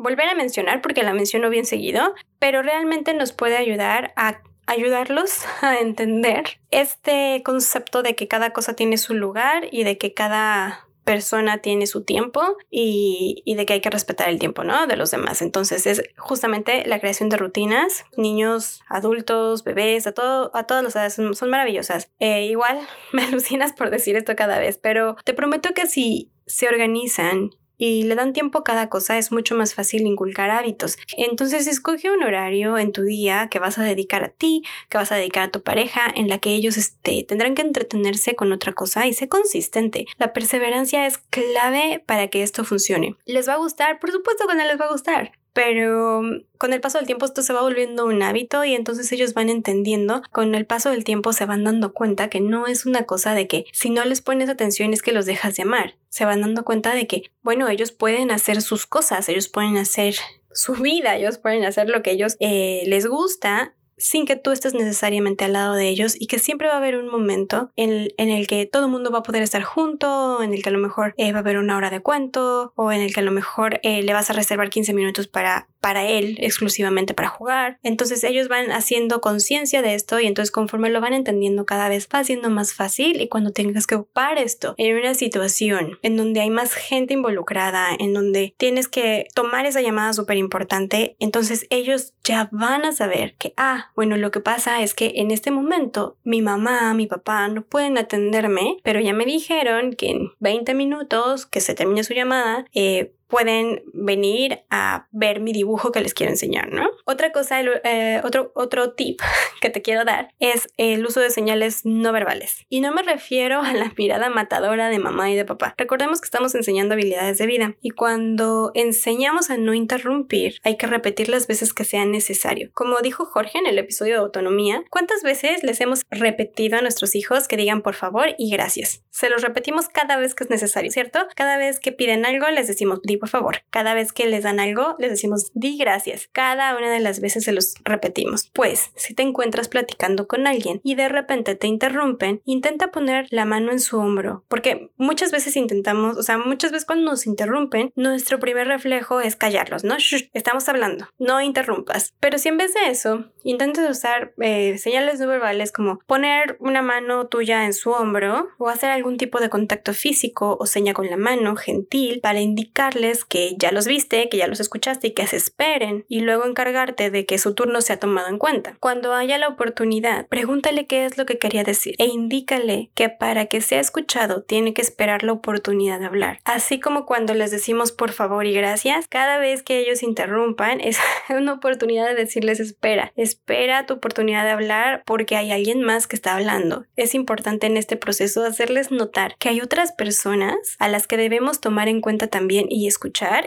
volver 0.03 0.29
a 0.29 0.35
mencionar 0.35 0.83
porque 0.83 1.03
la 1.03 1.15
menciono 1.15 1.49
bien 1.49 1.65
seguido, 1.65 2.15
pero 2.39 2.63
realmente 2.63 3.15
nos 3.15 3.33
puede 3.33 3.57
ayudar 3.57 4.13
a 4.17 4.43
ayudarlos 4.67 5.41
a 5.63 5.79
entender 5.79 6.61
este 6.71 7.43
concepto 7.45 8.03
de 8.03 8.15
que 8.15 8.29
cada 8.29 8.53
cosa 8.53 8.75
tiene 8.75 8.99
su 8.99 9.15
lugar 9.15 9.69
y 9.71 9.85
de 9.85 9.99
que 9.99 10.15
cada 10.15 10.87
persona 11.05 11.59
tiene 11.59 11.87
su 11.87 12.05
tiempo 12.05 12.57
y, 12.71 13.43
de 13.57 13.67
que 13.67 13.73
hay 13.75 13.81
que 13.81 13.91
respetar 13.91 14.29
el 14.29 14.39
tiempo, 14.39 14.65
¿no? 14.65 14.87
De 14.87 14.97
los 14.97 15.11
demás. 15.11 15.43
Entonces 15.43 15.87
es 15.87 16.03
justamente 16.17 16.85
la 16.87 17.01
creación 17.01 17.29
de 17.29 17.37
rutinas. 17.37 18.05
Niños, 18.17 18.83
adultos, 18.89 19.65
bebés, 19.65 20.07
a, 20.07 20.13
todo, 20.13 20.51
a 20.55 20.65
todas 20.65 20.85
las 20.85 20.95
edades 20.95 21.15
son, 21.15 21.51
maravillosas. 21.51 22.09
Eh, 22.21 22.47
igual 22.47 22.79
me 23.13 23.25
alucinas 23.25 23.73
por 23.73 23.91
decir 23.91 24.17
esto 24.17 24.37
cada 24.37 24.59
vez, 24.59 24.79
pero 24.79 25.17
te 25.25 25.35
prometo 25.35 25.75
que 25.75 25.87
si 25.87 26.31
se 26.47 26.69
organizan 26.69 27.51
y 27.85 28.05
le 28.05 28.15
dan 28.15 28.33
tiempo 28.33 28.61
a 28.61 28.63
cada 28.63 28.89
cosa, 28.89 29.19
es 29.19 29.33
mucho 29.33 29.57
más 29.57 29.75
fácil 29.75 30.07
inculcar 30.07 30.51
hábitos. 30.51 30.99
Entonces 31.17 31.67
escoge 31.67 32.13
un 32.13 32.23
horario 32.23 32.79
en 32.79 32.93
tu 32.93 33.03
día 33.03 33.49
que 33.51 33.59
vas 33.59 33.77
a 33.77 33.83
dedicar 33.83 34.23
a 34.23 34.29
ti, 34.29 34.63
que 34.89 34.99
vas 34.99 35.11
a 35.11 35.17
dedicar 35.17 35.43
a 35.43 35.51
tu 35.51 35.65
pareja, 35.65 36.03
en 36.15 36.29
la 36.29 36.39
que 36.39 36.51
ellos 36.51 36.77
este, 36.77 37.25
tendrán 37.25 37.57
que 37.57 37.63
entretenerse 37.63 38.37
con 38.37 38.53
otra 38.53 38.73
cosa 38.73 39.09
y 39.09 39.15
sé 39.15 39.29
consistente. 39.29 40.07
La 40.17 40.33
perseverancia 40.33 41.09
es 41.09 41.19
clave 41.19 42.01
para 42.07 42.29
que 42.29 42.45
esto 42.45 42.63
funcione. 42.63 43.17
¿Les 43.27 43.49
va 43.49 43.55
a 43.55 43.59
gustar? 43.59 43.99
Por 43.99 44.13
supuesto 44.13 44.47
que 44.47 44.55
no 44.55 44.65
les 44.65 44.81
va 44.81 44.85
a 44.85 44.93
gustar, 44.93 45.33
pero 45.53 46.23
mm, 46.23 46.45
con 46.59 46.73
el 46.73 46.81
paso 46.81 46.99
del 46.99 47.07
tiempo 47.07 47.27
esto 47.27 47.43
se 47.43 47.53
va 47.53 47.63
volviendo 47.63 48.07
un 48.07 48.23
hábito 48.23 48.65
y 48.65 48.75
entonces 48.75 49.11
ellos 49.13 49.35
van 49.35 49.49
entendiendo, 49.49 50.23
con 50.31 50.55
el 50.55 50.67
paso 50.67 50.91
del 50.91 51.05
tiempo 51.05 51.33
se 51.33 51.47
van 51.47 51.65
dando 51.65 51.93
cuenta 51.93 52.29
que 52.29 52.41
no 52.41 52.67
es 52.67 52.87
una 52.87 53.05
cosa 53.05 53.35
de 53.35 53.47
que 53.47 53.67
si 53.73 53.91
no 53.91 54.05
les 54.05 54.21
pones 54.21 54.49
atención 54.49 54.93
es 54.93 55.03
que 55.03 55.13
los 55.13 55.27
dejas 55.27 55.57
de 55.57 55.63
amar, 55.63 55.97
se 56.09 56.25
van 56.25 56.41
dando 56.41 56.65
cuenta 56.65 56.95
de 56.95 57.07
que, 57.07 57.31
bueno, 57.43 57.69
ellos 57.69 57.93
pueden 57.93 58.31
hacer 58.31 58.63
sus 58.63 58.87
cosas, 58.87 59.29
ellos 59.29 59.49
pueden 59.49 59.77
hacer 59.77 60.15
su 60.53 60.75
vida, 60.75 61.17
ellos 61.17 61.39
pueden 61.39 61.65
hacer 61.65 61.89
lo 61.89 62.03
que 62.03 62.13
ellos 62.13 62.37
eh, 62.41 62.83
les 62.87 63.07
gusta 63.07 63.75
sin 64.03 64.27
que 64.27 64.37
tú 64.37 64.51
estés 64.51 64.75
necesariamente 64.75 65.45
al 65.45 65.53
lado 65.53 65.75
de 65.75 65.89
ellos 65.89 66.17
y 66.19 66.27
que 66.27 66.41
siempre 66.41 66.67
va 66.67 66.75
a 66.75 66.79
haber 66.79 66.97
un 66.97 67.09
momento 67.09 67.71
en, 67.77 68.11
el 68.19 68.47
que 68.49 68.67
todo 68.67 68.87
el 68.87 68.91
mundo 68.91 69.13
va 69.13 69.21
a 69.21 69.23
poder 69.23 69.43
estar 69.43 69.63
junto, 69.63 70.43
en 70.43 70.53
el 70.53 70.63
que 70.63 70.71
a 70.71 70.73
lo 70.73 70.79
mejor 70.79 71.15
eh, 71.19 71.31
va 71.33 71.39
a 71.39 71.41
haber 71.41 71.59
una 71.59 71.77
hora 71.77 71.89
de 71.89 72.01
cuento 72.01 72.73
o 72.75 72.91
en 72.91 73.01
el 73.01 73.15
que 73.15 73.21
a 73.21 73.23
lo 73.23 73.31
mejor 73.31 73.79
eh, 73.85 74.03
le 74.03 74.13
vas 74.13 74.29
a 74.29 74.33
reservar 74.33 74.71
15 74.71 74.93
minutos 74.93 75.29
para, 75.29 75.69
para 75.83 76.07
él 76.07 76.39
exclusivamente 76.41 77.13
para 77.13 77.29
jugar. 77.29 77.79
Entonces 77.83 78.25
ellos 78.25 78.49
van 78.49 78.71
haciendo 78.71 79.21
conciencia 79.21 79.83
de 79.83 79.95
esto 79.95 80.21
y 80.21 80.27
entonces 80.27 80.53
conforme 80.53 80.89
lo 80.89 81.01
van 81.01 81.13
entendiendo 81.13 81.67
cada 81.67 81.89
vez 81.89 82.09
va 82.15 82.25
siendo 82.25 82.49
más 82.49 82.73
fácil 82.73 83.21
y 83.21 83.29
cuando 83.29 83.53
tengas 83.53 83.87
que 83.87 83.97
ocupar 83.97 84.39
esto 84.39 84.75
en 84.79 84.97
una 84.97 85.15
situación 85.15 85.99
en 86.03 86.17
donde 86.17 86.41
hay 86.41 86.51
más 86.51 86.73
gente 86.75 87.15
involucrada, 87.15 87.89
en 87.99 88.15
donde 88.15 88.55
tienes 88.57 88.89
que 88.89 89.27
tomar 89.35 89.67
esa 89.67 89.83
llamada 89.83 90.13
súper 90.13 90.37
importante, 90.37 91.17
entonces 91.19 91.67
ellos 91.69 92.15
ya 92.23 92.49
van 92.53 92.85
a 92.85 92.93
saber 92.93 93.35
que, 93.35 93.53
ah, 93.57 93.91
bueno, 93.97 94.17
lo 94.17 94.31
que 94.31 94.41
pasa 94.41 94.83
es 94.83 94.95
que 94.95 95.15
en 95.17 95.33
este 95.33 95.51
momento 95.51 96.17
mi 96.23 96.43
mamá, 96.43 96.95
mi 96.95 97.09
papá 97.09 97.49
no 97.49 97.65
pueden 97.65 97.99
atenderme, 97.99 98.77
pero 98.85 99.01
ya 99.01 99.13
me 99.13 99.25
dijeron 99.25 99.95
que 99.95 100.11
en 100.11 100.31
20 100.39 100.75
minutos 100.75 101.47
que 101.47 101.61
se 101.61 101.75
termine 101.75 102.05
su 102.05 102.15
llamada, 102.15 102.67
eh, 102.73 103.15
pueden 103.33 103.83
venir 103.95 104.61
a 104.69 105.09
ver 105.11 105.41
mi 105.41 105.55
dibujo 105.55 105.91
que 105.91 106.03
les 106.03 106.13
quiero 106.13 106.31
enseñar, 106.31 106.71
¿no? 106.71 106.87
Otra 107.07 107.33
cosa, 107.33 107.63
eh, 107.63 108.21
otro, 108.25 108.53
otro 108.55 108.93
tip 108.93 109.23
que 109.63 109.71
te 109.71 109.81
quiero 109.81 110.05
dar 110.05 110.29
es 110.39 110.69
el 110.77 111.07
uso 111.07 111.21
de 111.21 111.31
señales 111.31 111.87
no 111.87 112.13
verbales. 112.13 112.67
Y 112.69 112.83
no 112.83 112.93
me 112.93 113.03
refiero 113.03 113.63
a 113.63 113.73
la 113.73 113.91
mirada 113.97 114.29
matadora 114.29 114.91
de 114.91 114.99
mamá 114.99 115.31
y 115.31 115.35
de 115.35 115.47
papá. 115.47 115.75
Recordemos 115.79 116.21
que 116.21 116.27
estamos 116.27 116.55
enseñando 116.55 116.93
habilidades 116.93 117.39
de 117.39 117.47
vida 117.47 117.75
y 117.81 117.89
cuando 117.93 118.71
enseñamos 118.75 119.49
a 119.49 119.57
no 119.57 119.73
interrumpir, 119.73 120.61
hay 120.63 120.77
que 120.77 120.87
repetir 120.87 121.31
las 121.31 121.47
veces 121.47 121.73
que 121.73 121.85
sea 121.85 122.05
necesario. 122.05 122.71
Como 122.75 123.01
dijo 123.01 123.25
Jorge 123.25 123.57
en 123.57 123.67
el 123.67 123.79
episodio 123.79 124.17
de 124.17 124.21
autonomía, 124.21 124.85
¿cuántas 124.91 125.23
veces 125.23 125.63
les 125.63 125.81
hemos 125.81 126.03
repetido 126.11 126.77
a 126.77 126.83
nuestros 126.83 127.15
hijos 127.15 127.49
que 127.49 127.57
digan 127.57 127.81
por 127.81 127.95
favor 127.95 128.35
y 128.37 128.51
gracias? 128.51 129.05
Se 129.09 129.31
los 129.31 129.41
repetimos 129.41 129.89
cada 129.89 130.19
vez 130.19 130.35
que 130.35 130.45
es 130.45 130.51
necesario, 130.51 130.91
¿cierto? 130.91 131.21
Cada 131.35 131.57
vez 131.57 131.81
que 131.81 131.93
piden 131.93 132.27
algo 132.27 132.47
les 132.51 132.67
decimos 132.67 133.01
por 133.23 133.29
favor. 133.29 133.59
Cada 133.71 133.95
vez 133.95 134.13
que 134.13 134.27
les 134.27 134.43
dan 134.43 134.59
algo, 134.59 134.97
les 134.99 135.11
decimos 135.11 135.53
di 135.55 135.79
gracias. 135.79 136.29
Cada 136.33 136.77
una 136.77 136.91
de 136.91 136.99
las 136.99 137.21
veces 137.21 137.45
se 137.45 137.53
los 137.53 137.75
repetimos. 137.85 138.51
Pues, 138.53 138.91
si 138.97 139.15
te 139.15 139.23
encuentras 139.23 139.69
platicando 139.69 140.27
con 140.27 140.49
alguien 140.49 140.81
y 140.83 140.97
de 140.97 141.09
repente 141.09 141.55
te 141.55 141.69
interrumpen, 141.69 142.43
intenta 142.45 142.91
poner 142.91 143.29
la 143.31 143.45
mano 143.45 143.71
en 143.71 143.79
su 143.79 143.97
hombro, 143.97 144.45
porque 144.49 144.91
muchas 144.97 145.31
veces 145.31 145.57
intentamos, 145.57 146.17
o 146.17 146.25
sea, 146.25 146.37
muchas 146.37 146.73
veces 146.73 146.85
cuando 146.85 147.13
nos 147.13 147.29
interrumpen, 147.29 147.93
nuestro 147.95 148.41
primer 148.41 148.67
reflejo 148.67 149.21
es 149.21 149.37
callarlos, 149.37 149.85
¿no? 149.85 149.95
estamos 150.33 150.69
hablando, 150.69 151.07
no 151.21 151.41
interrumpas. 151.41 152.15
Pero 152.19 152.39
si 152.39 152.49
en 152.49 152.57
vez 152.57 152.75
de 152.75 152.91
eso, 152.91 153.27
intentas 153.45 153.89
usar 153.89 154.35
eh, 154.41 154.79
señales 154.79 155.21
no 155.21 155.29
verbales 155.29 155.71
como 155.71 156.01
poner 156.09 156.57
una 156.59 156.83
mano 156.83 157.29
tuya 157.29 157.67
en 157.67 157.73
su 157.73 157.91
hombro 157.91 158.49
o 158.59 158.69
hacer 158.69 158.91
algún 158.91 159.17
tipo 159.17 159.39
de 159.39 159.49
contacto 159.49 159.95
físico 159.95 160.57
o 160.59 160.67
seña 160.67 160.93
con 160.93 161.09
la 161.09 161.17
mano 161.17 161.55
gentil 161.55 162.19
para 162.21 162.41
indicarles 162.41 163.12
que 163.25 163.55
ya 163.59 163.73
los 163.73 163.87
viste, 163.87 164.29
que 164.29 164.39
ya 164.39 164.47
los 164.47 164.61
escuchaste 164.61 165.09
y 165.09 165.13
que 165.13 165.27
se 165.27 165.37
esperen 165.37 166.05
y 166.09 166.21
luego 166.21 166.45
encargarte 166.45 167.11
de 167.11 167.27
que 167.27 167.39
su 167.39 167.55
turno 167.55 167.81
sea 167.81 167.99
tomado 167.99 168.29
en 168.29 168.39
cuenta. 168.39 168.77
Cuando 168.81 169.15
haya 169.15 169.39
la 169.39 169.49
oportunidad, 169.49 170.27
pregúntale 170.29 170.87
qué 170.87 171.05
es 171.05 171.19
lo 171.19 171.27
que 171.27 171.39
quería 171.39 171.65
decir 171.65 171.95
e 171.99 172.07
indícale 172.07 172.91
que 172.95 173.09
para 173.09 173.47
que 173.47 173.61
sea 173.61 173.81
escuchado 173.81 174.43
tiene 174.43 174.75
que 174.75 174.83
esperar 174.83 175.23
la 175.23 175.33
oportunidad 175.33 176.01
de 176.01 176.07
hablar. 176.07 176.39
Así 176.45 176.81
como 176.81 177.07
cuando 177.07 177.35
les 177.35 177.51
decimos 177.51 177.93
por 177.93 178.13
favor 178.13 178.47
y 178.47 178.53
gracias, 178.53 179.07
cada 179.09 179.39
vez 179.39 179.63
que 179.63 179.79
ellos 179.79 180.03
interrumpan 180.03 180.81
es 180.81 180.99
una 181.29 181.55
oportunidad 181.55 182.09
de 182.09 182.15
decirles 182.15 182.61
espera, 182.61 183.13
espera 183.17 183.87
tu 183.87 183.95
oportunidad 183.95 184.45
de 184.45 184.51
hablar 184.51 185.03
porque 185.07 185.37
hay 185.37 185.53
alguien 185.53 185.83
más 185.83 186.07
que 186.07 186.17
está 186.17 186.35
hablando. 186.35 186.87
Es 186.97 187.15
importante 187.15 187.67
en 187.67 187.77
este 187.77 187.97
proceso 187.97 188.45
hacerles 188.45 188.91
notar 188.91 189.37
que 189.39 189.49
hay 189.49 189.61
otras 189.61 189.93
personas 189.93 190.57
a 190.79 190.89
las 190.89 191.07
que 191.07 191.17
debemos 191.17 191.61
tomar 191.61 191.89
en 191.89 192.01
cuenta 192.01 192.27
también 192.29 192.67
y 192.69 192.87
escuchar 192.87 193.02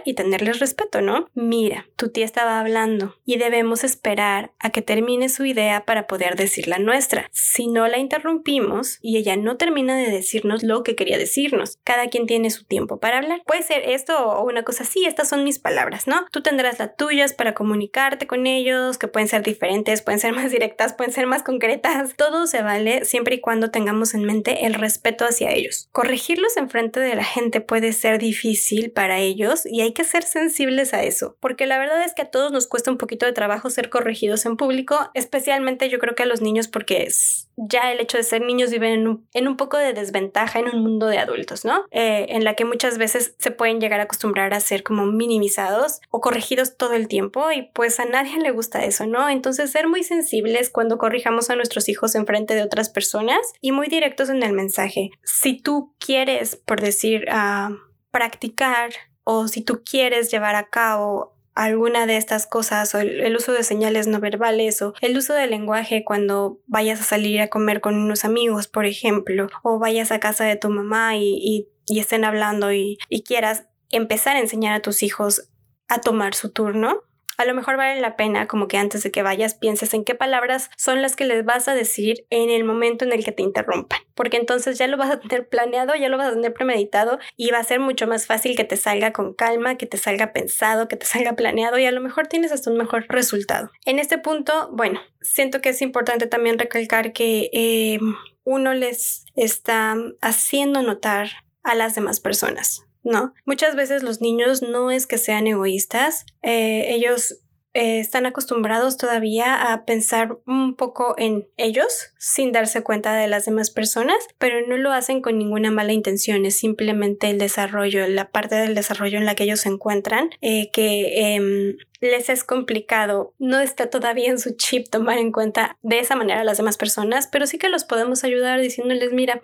y 0.06 0.14
tenerles 0.14 0.60
respeto, 0.60 1.02
¿no? 1.02 1.30
Mira, 1.34 1.88
tu 1.96 2.10
tía 2.10 2.26
estaba 2.26 2.60
hablando 2.60 3.16
y 3.26 3.38
debemos 3.38 3.84
esperar 3.84 4.52
a 4.60 4.70
que 4.70 4.82
termine 4.82 5.30
su 5.30 5.46
idea 5.46 5.86
para 5.86 6.08
poder 6.08 6.36
decir 6.36 6.68
la 6.68 6.78
nuestra. 6.78 7.30
Si 7.32 7.68
no 7.68 7.88
la 7.88 7.98
interrumpimos 7.98 9.00
y 9.02 9.18
ella 9.18 9.38
no 9.38 9.58
termina 9.58 9.96
de 9.98 10.12
decirnos 10.12 10.64
lo 10.64 10.84
que 10.84 10.96
quería 10.96 11.18
decirnos, 11.18 11.80
cada 11.84 12.08
quien 12.08 12.28
tiene 12.28 12.50
su 12.50 12.66
tiempo 12.66 13.00
para 13.00 13.18
hablar. 13.18 13.42
Puede 13.46 13.64
ser 13.64 13.84
esto 13.90 14.18
o 14.18 14.46
una 14.46 14.64
cosa 14.64 14.84
así, 14.84 15.06
estas 15.06 15.30
son 15.30 15.44
mis 15.44 15.60
palabras, 15.60 16.08
¿no? 16.08 16.26
Tú 16.32 16.42
tendrás 16.42 16.80
las 16.80 16.96
tuyas 16.96 17.34
para 17.34 17.54
comunicarte 17.54 18.28
con 18.28 18.48
ellos, 18.48 18.98
que 18.98 19.08
pueden 19.08 19.28
ser 19.28 19.44
diferentes, 19.44 20.02
pueden 20.02 20.20
ser 20.20 20.34
más 20.34 20.52
directas, 20.52 20.94
pueden 20.94 21.14
ser 21.14 21.28
más 21.28 21.44
concretas. 21.44 22.16
Todo 22.16 22.48
se 22.48 22.62
vale 22.62 23.06
siempre 23.06 23.36
y 23.36 23.42
cuando 23.42 23.72
tengamos 23.72 24.14
en 24.14 24.24
mente 24.24 24.66
el 24.66 24.74
respeto 24.74 25.26
hacia 25.26 25.52
ellos. 25.52 25.88
Corregirlos 25.92 26.58
en 26.58 26.70
frente 26.70 27.00
de 27.00 27.16
la 27.16 27.24
gente 27.24 27.62
puede 27.62 27.94
ser 27.94 28.20
difícil 28.20 28.92
para 28.92 29.20
ellos 29.20 29.45
y 29.66 29.82
hay 29.82 29.94
que 29.94 30.04
ser 30.04 30.24
sensibles 30.24 30.94
a 30.94 31.04
eso, 31.04 31.38
porque 31.40 31.66
la 31.66 31.78
verdad 31.78 32.04
es 32.04 32.14
que 32.14 32.24
a 32.24 32.32
todos 32.32 32.52
nos 32.52 32.68
cuesta 32.68 32.92
un 32.92 32.98
poquito 32.98 33.26
de 33.26 33.34
trabajo 33.34 33.70
ser 33.70 33.90
corregidos 33.90 34.46
en 34.46 34.58
público, 34.58 35.12
especialmente 35.14 35.90
yo 35.90 36.00
creo 36.00 36.16
que 36.16 36.24
a 36.24 36.28
los 36.28 36.42
niños 36.42 36.68
porque 36.68 37.04
es 37.04 37.46
ya 37.58 37.92
el 37.92 38.00
hecho 38.00 38.18
de 38.18 38.24
ser 38.24 38.42
niños 38.42 38.70
viven 38.72 38.92
en 38.92 39.08
un, 39.08 39.28
en 39.34 39.48
un 39.48 39.58
poco 39.58 39.78
de 39.78 39.94
desventaja 39.94 40.60
en 40.60 40.68
un 40.68 40.82
mundo 40.82 41.08
de 41.08 41.20
adultos, 41.20 41.64
¿no? 41.64 41.86
Eh, 41.92 42.28
en 42.30 42.44
la 42.44 42.56
que 42.56 42.66
muchas 42.66 42.98
veces 42.98 43.36
se 43.40 43.52
pueden 43.52 43.80
llegar 43.80 44.00
a 44.00 44.04
acostumbrar 44.04 44.54
a 44.54 44.60
ser 44.60 44.84
como 44.84 45.06
minimizados 45.06 46.02
o 46.10 46.22
corregidos 46.22 46.78
todo 46.78 46.94
el 46.94 47.08
tiempo 47.08 47.52
y 47.52 47.64
pues 47.74 48.00
a 48.00 48.06
nadie 48.06 48.38
le 48.40 48.52
gusta 48.52 48.84
eso, 48.84 49.06
¿no? 49.06 49.30
Entonces 49.30 49.72
ser 49.72 49.88
muy 49.88 50.04
sensibles 50.04 50.70
cuando 50.70 50.98
corrijamos 50.98 51.50
a 51.50 51.56
nuestros 51.56 51.88
hijos 51.90 52.16
en 52.16 52.26
frente 52.26 52.56
de 52.56 52.64
otras 52.64 52.90
personas 52.90 53.40
y 53.62 53.72
muy 53.72 53.88
directos 53.88 54.30
en 54.30 54.44
el 54.44 54.54
mensaje. 54.54 55.12
Si 55.24 55.58
tú 55.62 55.94
quieres, 56.00 56.56
por 56.58 56.82
decir, 56.82 57.26
uh, 57.30 57.76
practicar 58.12 58.92
o 59.26 59.50
si 59.50 59.62
tú 59.62 59.84
quieres 59.84 60.32
llevar 60.32 60.56
a 60.56 60.70
cabo 60.70 61.36
alguna 61.56 62.06
de 62.06 62.18
estas 62.18 62.46
cosas 62.48 62.94
o 62.94 63.00
el, 63.00 63.36
uso 63.36 63.54
de 63.54 63.64
señales 63.64 64.08
no 64.08 64.20
verbales 64.20 64.82
o 64.82 64.94
el 65.02 65.18
uso 65.18 65.34
del 65.34 65.50
lenguaje 65.50 66.04
cuando 66.04 66.60
vayas 66.68 67.00
a 67.00 67.06
salir 67.06 67.42
a 67.42 67.48
comer 67.48 67.82
con 67.82 67.96
unos 67.96 68.26
amigos, 68.26 68.68
por 68.68 68.86
ejemplo, 68.86 69.48
o 69.64 69.80
vayas 69.80 70.12
a 70.12 70.20
casa 70.20 70.44
de 70.44 70.58
tu 70.58 70.70
mamá 70.70 71.16
y, 71.18 71.68
y, 71.88 72.00
estén 72.00 72.26
hablando 72.26 72.72
y, 72.74 72.98
y 73.10 73.24
quieras 73.24 73.68
empezar 73.90 74.36
a 74.36 74.42
enseñar 74.42 74.74
a 74.74 74.82
tus 74.82 75.02
hijos 75.02 75.50
a 75.88 76.02
tomar 76.02 76.34
su 76.36 76.50
turno, 76.50 77.04
a 77.38 77.46
lo 77.46 77.54
mejor 77.54 77.78
vale 77.78 78.00
la 78.02 78.16
pena 78.16 78.48
como 78.48 78.68
que 78.68 78.78
antes 78.78 79.04
de 79.04 79.12
que 79.12 79.24
vayas 79.24 79.56
pienses 79.56 79.94
en 79.94 80.04
qué 80.04 80.16
palabras 80.16 80.70
son 80.78 81.02
las 81.02 81.16
que 81.16 81.26
les 81.26 81.46
vas 81.46 81.68
a 81.68 81.76
decir 81.76 82.26
en 82.30 82.50
el 82.50 82.64
momento 82.64 83.06
en 83.06 83.12
el 83.12 83.24
que 83.24 83.32
te 83.32 83.44
interrumpan, 83.44 84.00
porque 84.14 84.38
entonces 84.38 84.78
ya 84.78 84.88
lo 84.88 84.98
vas 84.98 85.12
a 85.12 85.20
tener 85.20 85.48
planeado, 85.48 85.96
ya 85.96 86.10
lo 86.10 86.18
vas 86.18 86.28
a 86.28 86.34
tener 86.34 86.54
premeditado 86.54 87.20
y 87.36 87.52
va 87.52 87.60
a 87.60 87.64
ser 87.64 87.80
mucho 87.80 88.08
más 88.08 88.26
fácil 88.26 88.56
que 88.56 88.64
te 88.64 88.78
salga 88.78 89.12
con 89.14 89.34
calma, 89.34 89.76
que 89.76 89.86
te 89.86 89.98
salga 89.98 90.34
pensado, 90.34 90.88
que 90.88 90.96
te 90.96 91.06
salga 91.06 91.34
planeado 91.34 91.78
y 91.78 91.86
a 91.86 91.92
lo 91.92 92.02
mejor 92.02 92.28
tienes 92.28 92.52
hasta 92.52 92.72
un 92.72 92.78
mejor 92.78 93.06
resultado. 93.10 93.72
En 93.86 94.00
este 94.00 94.18
punto, 94.18 94.70
bueno, 94.72 95.02
siento 95.22 95.62
que 95.62 95.70
es 95.70 95.82
importante 95.82 96.28
también 96.28 96.60
recalcar 96.60 97.14
que 97.14 97.50
eh, 97.54 98.00
uno 98.44 98.74
les 98.74 99.26
está 99.36 99.96
haciendo 100.22 100.82
notar 100.82 101.30
a 101.64 101.76
las 101.76 101.96
demás 101.96 102.20
personas. 102.20 102.86
¿No? 103.06 103.34
Muchas 103.46 103.76
veces 103.76 104.04
los 104.04 104.20
niños 104.20 104.62
no 104.62 104.92
es 104.92 105.08
que 105.08 105.18
sean 105.18 105.48
egoístas, 105.48 106.26
eh, 106.42 106.94
ellos 106.94 107.40
eh, 107.76 108.00
están 108.00 108.26
acostumbrados 108.26 108.96
todavía 108.96 109.74
a 109.74 109.84
pensar 109.84 110.38
un 110.48 110.78
poco 110.78 111.14
en 111.18 111.50
ellos 111.58 112.14
sin 112.18 112.54
darse 112.54 112.84
cuenta 112.84 113.14
de 113.14 113.28
las 113.28 113.44
demás 113.44 113.70
personas, 113.70 114.16
pero 114.38 114.66
no 114.66 114.78
lo 114.78 114.94
hacen 114.94 115.22
con 115.22 115.38
ninguna 115.38 115.72
mala 115.72 115.92
intención, 115.92 116.46
es 116.46 116.56
simplemente 116.56 117.30
el 117.30 117.38
desarrollo, 117.38 118.08
la 118.08 118.32
parte 118.32 118.56
del 118.56 118.76
desarrollo 118.76 119.18
en 119.18 119.26
la 119.26 119.36
que 119.36 119.44
ellos 119.44 119.60
se 119.60 119.68
encuentran, 119.68 120.30
eh, 120.40 120.72
que 120.72 121.36
em, 121.36 121.76
les 122.00 122.30
es 122.30 122.46
complicado, 122.46 123.34
no 123.40 123.60
está 123.60 123.90
todavía 123.90 124.30
en 124.30 124.40
su 124.40 124.56
chip 124.56 124.88
tomar 124.90 125.18
en 125.18 125.34
cuenta 125.34 125.78
de 125.82 126.00
esa 126.00 126.16
manera 126.16 126.42
a 126.42 126.46
las 126.46 126.56
demás 126.56 126.78
personas, 126.78 127.28
pero 127.28 127.46
sí 127.46 127.58
que 127.58 127.68
los 127.68 127.84
podemos 127.84 128.24
ayudar 128.24 128.62
diciéndoles, 128.62 129.12
mira, 129.12 129.42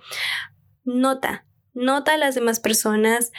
nota, 0.86 1.46
Nota 1.74 2.14
a 2.14 2.18
las 2.18 2.36
demás 2.36 2.60
personas, 2.60 3.32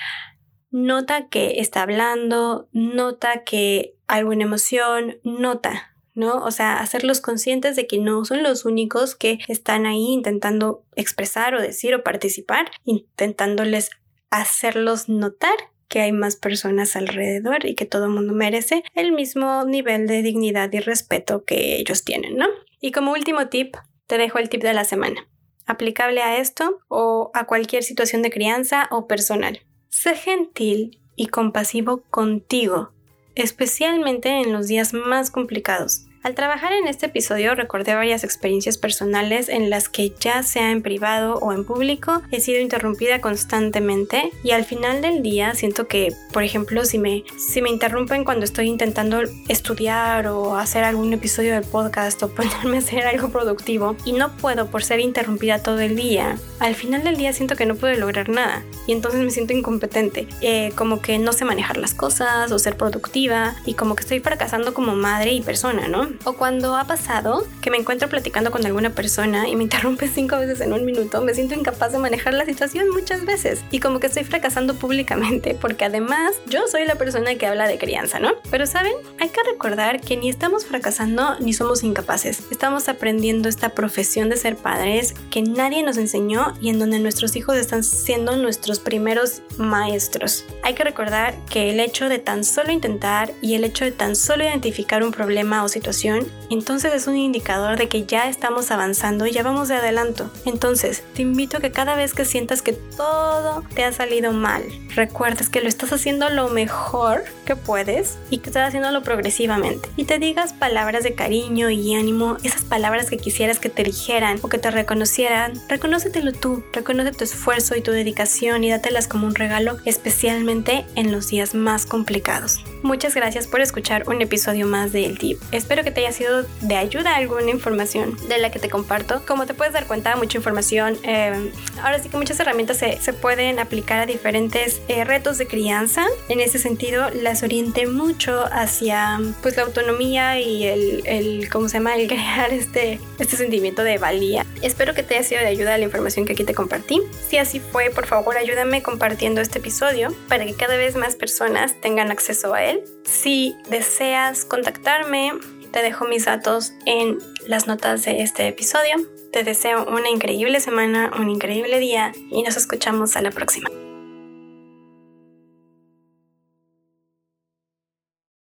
nota 0.70 1.28
que 1.28 1.60
está 1.60 1.82
hablando, 1.82 2.68
nota 2.72 3.44
que 3.44 3.94
hay 4.06 4.20
alguna 4.20 4.44
emoción, 4.44 5.18
nota, 5.22 5.94
¿no? 6.14 6.42
O 6.44 6.50
sea, 6.50 6.80
hacerlos 6.80 7.20
conscientes 7.20 7.76
de 7.76 7.86
que 7.86 7.98
no 7.98 8.24
son 8.24 8.42
los 8.42 8.64
únicos 8.64 9.14
que 9.14 9.38
están 9.48 9.86
ahí 9.86 10.12
intentando 10.12 10.84
expresar 10.96 11.54
o 11.54 11.60
decir 11.60 11.94
o 11.94 12.02
participar, 12.02 12.70
intentándoles 12.84 13.90
hacerlos 14.30 15.08
notar 15.08 15.54
que 15.88 16.00
hay 16.00 16.12
más 16.12 16.36
personas 16.36 16.96
alrededor 16.96 17.66
y 17.66 17.74
que 17.74 17.84
todo 17.84 18.06
el 18.06 18.12
mundo 18.12 18.32
merece 18.32 18.82
el 18.94 19.12
mismo 19.12 19.64
nivel 19.66 20.06
de 20.06 20.22
dignidad 20.22 20.72
y 20.72 20.80
respeto 20.80 21.44
que 21.44 21.76
ellos 21.76 22.02
tienen, 22.02 22.36
¿no? 22.36 22.46
Y 22.80 22.92
como 22.92 23.12
último 23.12 23.48
tip, 23.48 23.76
te 24.06 24.16
dejo 24.16 24.38
el 24.38 24.48
tip 24.48 24.62
de 24.62 24.72
la 24.72 24.84
semana 24.84 25.28
aplicable 25.72 26.22
a 26.22 26.38
esto 26.38 26.78
o 26.88 27.30
a 27.34 27.46
cualquier 27.46 27.82
situación 27.82 28.22
de 28.22 28.30
crianza 28.30 28.88
o 28.90 29.06
personal. 29.06 29.60
Sé 29.88 30.14
gentil 30.14 31.00
y 31.16 31.26
compasivo 31.26 32.02
contigo, 32.10 32.92
especialmente 33.34 34.28
en 34.40 34.52
los 34.52 34.68
días 34.68 34.94
más 34.94 35.30
complicados. 35.30 36.06
Al 36.22 36.36
trabajar 36.36 36.72
en 36.72 36.86
este 36.86 37.06
episodio 37.06 37.56
recordé 37.56 37.96
varias 37.96 38.22
experiencias 38.22 38.78
personales 38.78 39.48
en 39.48 39.70
las 39.70 39.88
que 39.88 40.14
ya 40.20 40.44
sea 40.44 40.70
en 40.70 40.80
privado 40.80 41.34
o 41.38 41.52
en 41.52 41.64
público 41.64 42.22
he 42.30 42.38
sido 42.38 42.60
interrumpida 42.60 43.20
constantemente 43.20 44.30
y 44.44 44.52
al 44.52 44.64
final 44.64 45.02
del 45.02 45.20
día 45.20 45.52
siento 45.56 45.88
que, 45.88 46.14
por 46.32 46.44
ejemplo, 46.44 46.84
si 46.84 46.98
me, 46.98 47.24
si 47.36 47.60
me 47.60 47.70
interrumpen 47.70 48.22
cuando 48.22 48.44
estoy 48.44 48.68
intentando 48.68 49.20
estudiar 49.48 50.28
o 50.28 50.56
hacer 50.56 50.84
algún 50.84 51.12
episodio 51.12 51.54
del 51.54 51.64
podcast 51.64 52.22
o 52.22 52.28
ponerme 52.32 52.76
a 52.76 52.78
hacer 52.80 53.04
algo 53.04 53.30
productivo 53.30 53.96
y 54.04 54.12
no 54.12 54.36
puedo 54.36 54.70
por 54.70 54.84
ser 54.84 55.00
interrumpida 55.00 55.60
todo 55.60 55.80
el 55.80 55.96
día, 55.96 56.38
al 56.60 56.76
final 56.76 57.02
del 57.02 57.16
día 57.16 57.32
siento 57.32 57.56
que 57.56 57.66
no 57.66 57.74
puedo 57.74 57.98
lograr 57.98 58.28
nada 58.28 58.62
y 58.86 58.92
entonces 58.92 59.20
me 59.20 59.30
siento 59.30 59.54
incompetente, 59.54 60.28
eh, 60.40 60.70
como 60.76 61.02
que 61.02 61.18
no 61.18 61.32
sé 61.32 61.44
manejar 61.44 61.78
las 61.78 61.94
cosas 61.94 62.52
o 62.52 62.60
ser 62.60 62.76
productiva 62.76 63.56
y 63.66 63.74
como 63.74 63.96
que 63.96 64.02
estoy 64.02 64.20
fracasando 64.20 64.72
como 64.72 64.94
madre 64.94 65.32
y 65.32 65.40
persona, 65.40 65.88
¿no? 65.88 66.11
O 66.24 66.34
cuando 66.34 66.76
ha 66.76 66.86
pasado 66.86 67.46
que 67.60 67.70
me 67.70 67.78
encuentro 67.78 68.08
platicando 68.08 68.50
con 68.50 68.64
alguna 68.66 68.90
persona 68.90 69.48
y 69.48 69.56
me 69.56 69.64
interrumpe 69.64 70.08
cinco 70.14 70.36
veces 70.36 70.60
en 70.60 70.72
un 70.72 70.84
minuto, 70.84 71.22
me 71.22 71.34
siento 71.34 71.54
incapaz 71.54 71.92
de 71.92 71.98
manejar 71.98 72.34
la 72.34 72.44
situación 72.44 72.90
muchas 72.90 73.24
veces 73.24 73.64
y 73.70 73.80
como 73.80 74.00
que 74.00 74.06
estoy 74.06 74.24
fracasando 74.24 74.74
públicamente 74.74 75.54
porque 75.60 75.84
además 75.84 76.36
yo 76.46 76.66
soy 76.68 76.84
la 76.84 76.96
persona 76.96 77.34
que 77.36 77.46
habla 77.46 77.66
de 77.66 77.78
crianza, 77.78 78.18
¿no? 78.18 78.32
Pero 78.50 78.66
saben, 78.66 78.92
hay 79.20 79.28
que 79.28 79.42
recordar 79.50 80.00
que 80.00 80.16
ni 80.16 80.28
estamos 80.28 80.64
fracasando 80.64 81.38
ni 81.40 81.52
somos 81.52 81.82
incapaces. 81.82 82.42
Estamos 82.50 82.88
aprendiendo 82.88 83.48
esta 83.48 83.70
profesión 83.70 84.28
de 84.28 84.36
ser 84.36 84.56
padres 84.56 85.14
que 85.30 85.42
nadie 85.42 85.82
nos 85.82 85.96
enseñó 85.96 86.54
y 86.60 86.70
en 86.70 86.78
donde 86.78 86.98
nuestros 86.98 87.36
hijos 87.36 87.56
están 87.56 87.84
siendo 87.84 88.36
nuestros 88.36 88.80
primeros 88.80 89.42
maestros. 89.58 90.44
Hay 90.62 90.74
que 90.74 90.84
recordar 90.84 91.34
que 91.46 91.70
el 91.70 91.80
hecho 91.80 92.08
de 92.08 92.18
tan 92.18 92.44
solo 92.44 92.72
intentar 92.72 93.32
y 93.40 93.54
el 93.54 93.64
hecho 93.64 93.84
de 93.84 93.92
tan 93.92 94.16
solo 94.16 94.44
identificar 94.44 95.02
un 95.02 95.12
problema 95.12 95.64
o 95.64 95.68
situación 95.68 96.01
entonces 96.50 96.92
es 96.94 97.06
un 97.06 97.16
indicador 97.16 97.76
de 97.76 97.88
que 97.88 98.04
ya 98.04 98.28
estamos 98.28 98.70
avanzando 98.70 99.26
y 99.26 99.32
ya 99.32 99.42
vamos 99.42 99.68
de 99.68 99.76
adelanto. 99.76 100.30
Entonces, 100.44 101.02
te 101.14 101.22
invito 101.22 101.58
a 101.58 101.60
que 101.60 101.70
cada 101.70 101.96
vez 101.96 102.14
que 102.14 102.24
sientas 102.24 102.62
que 102.62 102.72
todo 102.72 103.62
te 103.74 103.84
ha 103.84 103.92
salido 103.92 104.32
mal, 104.32 104.62
recuerdes 104.94 105.48
que 105.48 105.60
lo 105.60 105.68
estás 105.68 105.92
haciendo 105.92 106.28
lo 106.30 106.48
mejor 106.48 107.24
que 107.46 107.56
puedes 107.56 108.18
y 108.30 108.38
que 108.38 108.50
estás 108.50 108.68
haciéndolo 108.68 109.02
progresivamente. 109.02 109.88
Y 109.96 110.04
te 110.04 110.18
digas 110.18 110.52
palabras 110.52 111.04
de 111.04 111.14
cariño 111.14 111.70
y 111.70 111.94
ánimo, 111.94 112.36
esas 112.42 112.62
palabras 112.62 113.08
que 113.08 113.18
quisieras 113.18 113.58
que 113.58 113.68
te 113.68 113.82
dijeran 113.82 114.38
o 114.42 114.48
que 114.48 114.58
te 114.58 114.70
reconocieran. 114.70 115.54
Reconócetelo 115.68 116.32
tú, 116.32 116.64
reconoce 116.72 117.12
tu 117.12 117.24
esfuerzo 117.24 117.76
y 117.76 117.80
tu 117.80 117.92
dedicación 117.92 118.64
y 118.64 118.70
dátelas 118.70 119.08
como 119.08 119.26
un 119.26 119.34
regalo, 119.34 119.78
especialmente 119.84 120.84
en 120.94 121.12
los 121.12 121.28
días 121.28 121.54
más 121.54 121.86
complicados. 121.86 122.64
Muchas 122.82 123.14
gracias 123.14 123.46
por 123.46 123.60
escuchar 123.60 124.08
un 124.08 124.20
episodio 124.20 124.66
más 124.66 124.92
de 124.92 125.06
El 125.06 125.18
Tip. 125.18 125.40
Espero 125.52 125.84
que 125.84 125.91
te 125.92 126.00
haya 126.00 126.12
sido 126.12 126.44
de 126.60 126.76
ayuda 126.76 127.16
alguna 127.16 127.50
información 127.50 128.16
de 128.28 128.38
la 128.38 128.50
que 128.50 128.58
te 128.58 128.68
comparto. 128.68 129.22
Como 129.26 129.46
te 129.46 129.54
puedes 129.54 129.72
dar 129.72 129.86
cuenta, 129.86 130.16
mucha 130.16 130.38
información, 130.38 130.96
eh, 131.02 131.50
ahora 131.82 131.98
sí 131.98 132.08
que 132.08 132.16
muchas 132.16 132.38
herramientas 132.40 132.78
se, 132.78 133.00
se 133.00 133.12
pueden 133.12 133.58
aplicar 133.58 134.00
a 134.00 134.06
diferentes 134.06 134.80
eh, 134.88 135.04
retos 135.04 135.38
de 135.38 135.46
crianza. 135.46 136.04
En 136.28 136.40
ese 136.40 136.58
sentido, 136.58 137.08
las 137.10 137.42
orienté 137.42 137.86
mucho 137.86 138.44
hacia 138.52 139.20
pues 139.42 139.56
la 139.56 139.64
autonomía 139.64 140.40
y 140.40 140.64
el, 140.64 141.02
el 141.06 141.48
¿cómo 141.50 141.68
se 141.68 141.78
llama? 141.78 141.96
El 141.96 142.08
crear 142.08 142.52
este, 142.52 143.00
este 143.18 143.36
sentimiento 143.36 143.82
de 143.82 143.98
valía. 143.98 144.46
Espero 144.62 144.94
que 144.94 145.02
te 145.02 145.16
haya 145.16 145.24
sido 145.24 145.40
de 145.40 145.46
ayuda 145.46 145.76
la 145.78 145.84
información 145.84 146.26
que 146.26 146.32
aquí 146.32 146.44
te 146.44 146.54
compartí. 146.54 147.00
Si 147.28 147.38
así 147.38 147.60
fue, 147.60 147.90
por 147.90 148.06
favor 148.06 148.36
ayúdame 148.36 148.82
compartiendo 148.82 149.40
este 149.40 149.58
episodio 149.58 150.14
para 150.28 150.44
que 150.44 150.54
cada 150.54 150.76
vez 150.76 150.96
más 150.96 151.16
personas 151.16 151.80
tengan 151.80 152.10
acceso 152.10 152.54
a 152.54 152.64
él. 152.64 152.82
Si 153.04 153.56
deseas 153.68 154.44
contactarme, 154.44 155.32
te 155.72 155.82
dejo 155.82 156.04
mis 156.04 156.26
datos 156.26 156.72
en 156.86 157.18
las 157.46 157.66
notas 157.66 158.04
de 158.04 158.22
este 158.22 158.46
episodio. 158.48 158.96
Te 159.32 159.42
deseo 159.42 159.84
una 159.86 160.10
increíble 160.10 160.60
semana, 160.60 161.10
un 161.18 161.30
increíble 161.30 161.78
día 161.80 162.12
y 162.30 162.42
nos 162.42 162.56
escuchamos 162.56 163.16
a 163.16 163.22
la 163.22 163.30
próxima. 163.30 163.70